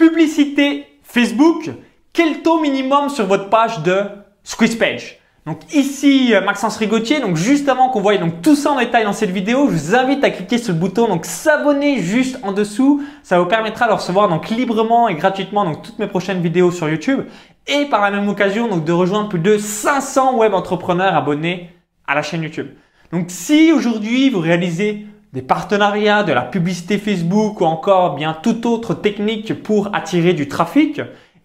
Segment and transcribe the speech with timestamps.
[0.00, 1.70] Publicité Facebook,
[2.14, 4.00] quel taux minimum sur votre page de
[4.42, 8.72] squeeze page donc ici euh, Maxence Rigotier, donc juste avant qu'on voie donc tout ça
[8.72, 11.98] en détail dans cette vidéo, je vous invite à cliquer sur le bouton donc s'abonner
[11.98, 13.02] juste en dessous.
[13.22, 16.88] Ça vous permettra de recevoir donc librement et gratuitement donc toutes mes prochaines vidéos sur
[16.88, 17.26] YouTube
[17.66, 21.68] et par la même occasion donc de rejoindre plus de 500 web entrepreneurs abonnés
[22.06, 22.68] à la chaîne YouTube.
[23.12, 28.66] Donc si aujourd'hui vous réalisez des partenariats, de la publicité Facebook ou encore bien toute
[28.66, 31.00] autre technique pour attirer du trafic,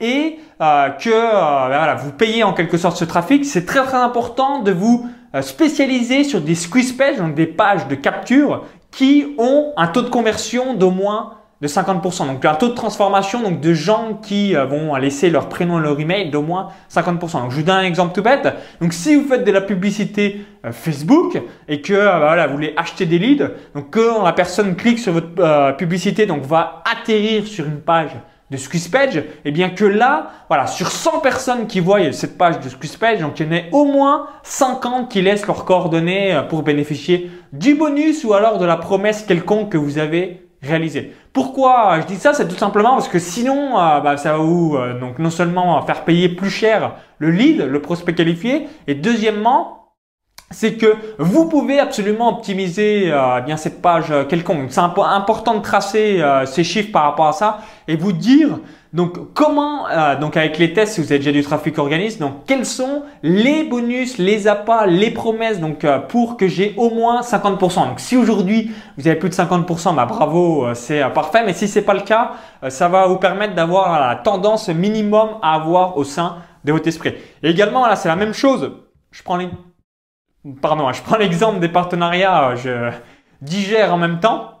[0.00, 3.82] et euh, que euh, ben voilà, vous payez en quelque sorte ce trafic, c'est très
[3.82, 8.64] très important de vous euh, spécialiser sur des squeeze pages, donc des pages de capture
[8.90, 12.26] qui ont un taux de conversion d'au moins de 50%.
[12.26, 15.98] Donc un taux de transformation donc de gens qui vont laisser leur prénom et leur
[15.98, 17.18] email d'au moins 50%.
[17.18, 18.48] Donc je vous donne un exemple tout bête.
[18.80, 23.18] Donc si vous faites de la publicité Facebook et que voilà, vous voulez acheter des
[23.18, 28.12] leads, donc quand la personne clique sur votre publicité, donc va atterrir sur une page
[28.50, 32.38] de Squeeze Page, et eh bien que là, voilà, sur 100 personnes qui voient cette
[32.38, 35.64] page de Squeeze Page, donc il y en a au moins 50 qui laissent leurs
[35.64, 40.47] coordonnées euh, pour bénéficier du bonus ou alors de la promesse quelconque que vous avez
[40.62, 41.12] réalisée.
[41.32, 42.34] Pourquoi je dis ça?
[42.34, 45.80] C'est tout simplement parce que sinon, euh, bah, ça va vous euh, donc non seulement
[45.82, 49.78] faire payer plus cher le lead, le prospect qualifié, et deuxièmement,
[50.50, 54.70] c'est que vous pouvez absolument optimiser euh, bien cette page euh, quelconque.
[54.70, 58.58] C'est important de tracer euh, ces chiffres par rapport à ça et vous dire
[58.92, 59.84] donc comment
[60.18, 63.64] donc avec les tests si vous avez déjà du trafic organisme donc quels sont les
[63.64, 67.88] bonus, les appâts, les promesses donc pour que j'ai au moins 50%.
[67.88, 71.42] Donc si aujourd'hui vous avez plus de 50%, bah bravo, c'est parfait.
[71.44, 72.32] Mais si c'est pas le cas,
[72.68, 77.14] ça va vous permettre d'avoir la tendance minimum à avoir au sein de votre esprit.
[77.42, 78.72] Et également là c'est la même chose.
[79.10, 79.48] Je prends les
[80.62, 82.90] pardon, je prends l'exemple des partenariats, je
[83.42, 84.57] digère en même temps.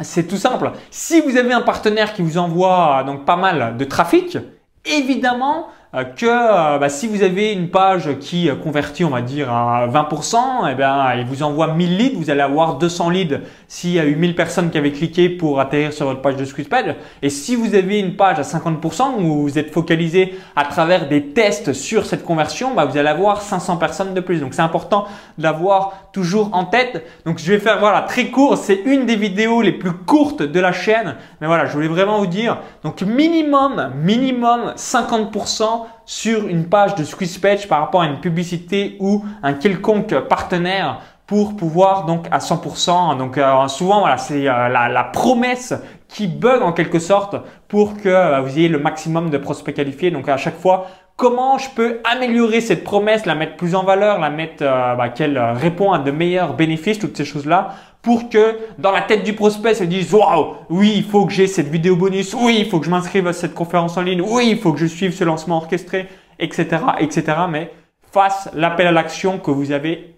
[0.00, 0.72] C'est tout simple.
[0.90, 4.38] Si vous avez un partenaire qui vous envoie donc pas mal de trafic,
[4.84, 9.20] évidemment, euh, que euh, bah, si vous avez une page qui euh, convertit, on va
[9.20, 13.10] dire, à 20%, et eh bien, il vous envoie 1000 leads, vous allez avoir 200
[13.10, 16.36] leads s'il y a eu 1000 personnes qui avaient cliqué pour atterrir sur votre page
[16.36, 16.94] de Squeeze Page.
[17.20, 21.28] Et si vous avez une page à 50% où vous êtes focalisé à travers des
[21.28, 24.40] tests sur cette conversion, bah, vous allez avoir 500 personnes de plus.
[24.40, 27.04] Donc c'est important d'avoir toujours en tête.
[27.24, 30.60] Donc je vais faire voilà très court, c'est une des vidéos les plus courtes de
[30.60, 31.16] la chaîne.
[31.40, 37.04] Mais voilà, je voulais vraiment vous dire, donc minimum, minimum 50% sur une page de
[37.04, 42.38] Squeeze Page par rapport à une publicité ou un quelconque partenaire pour pouvoir donc à
[42.38, 43.16] 100%.
[43.16, 45.74] Donc euh, souvent voilà c'est euh, la, promesse
[46.08, 47.36] qui bug en quelque sorte
[47.68, 50.10] pour que euh, vous ayez le maximum de prospects qualifiés.
[50.10, 54.18] Donc à chaque fois comment je peux améliorer cette promesse, la mettre plus en valeur,
[54.18, 58.58] la mettre bah, qu'elle répond à de meilleurs bénéfices, toutes ces choses là pour que
[58.78, 61.96] dans la tête du prospect, se dise waouh, oui, il faut que j'ai cette vidéo
[61.96, 64.72] bonus, oui, il faut que je m'inscrive à cette conférence en ligne, oui, il faut
[64.72, 66.08] que je suive ce lancement orchestré,
[66.40, 67.24] etc., etc.
[67.48, 67.72] Mais
[68.10, 70.11] fasse l'appel à l'action que vous avez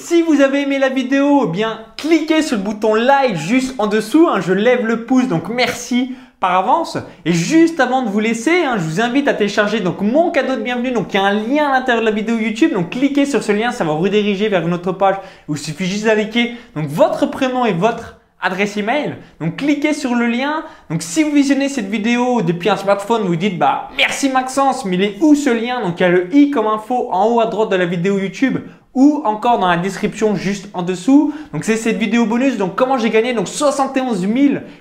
[0.00, 3.86] Si vous avez aimé la vidéo, eh bien cliquez sur le bouton like juste en
[3.86, 4.26] dessous.
[4.26, 6.96] Hein, je lève le pouce, donc merci par avance.
[7.26, 10.56] Et juste avant de vous laisser, hein, je vous invite à télécharger donc mon cadeau
[10.56, 10.90] de bienvenue.
[10.90, 12.72] Donc il y a un lien à l'intérieur de la vidéo YouTube.
[12.72, 15.16] Donc cliquez sur ce lien, ça va vous rediriger vers une autre page
[15.48, 19.16] où il suffit juste d'indiquer donc votre prénom et votre adresse email.
[19.38, 20.64] Donc cliquez sur le lien.
[20.88, 24.96] Donc si vous visionnez cette vidéo depuis un smartphone, vous dites bah merci Maxence, mais
[24.96, 25.82] il est où ce lien?
[25.82, 28.18] Donc il y a le i comme info en haut à droite de la vidéo
[28.18, 28.60] YouTube
[28.98, 31.32] ou encore dans la description juste en dessous.
[31.52, 32.56] Donc c'est cette vidéo bonus.
[32.56, 33.32] Donc comment j'ai gagné?
[33.32, 34.26] Donc 71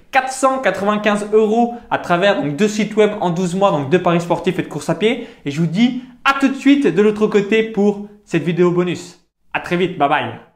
[0.09, 4.63] 495 euros à travers deux sites web en 12 mois, donc deux paris sportifs et
[4.63, 5.27] de course à pied.
[5.45, 9.23] Et je vous dis à tout de suite de l'autre côté pour cette vidéo bonus.
[9.53, 10.46] À très vite, bye bye.